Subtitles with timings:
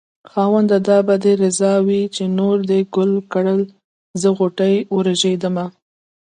[0.31, 3.61] خاونده دا به دې رضا وي چې نور دې ګل کړل
[4.21, 5.65] زه غوټۍ ورژېدمه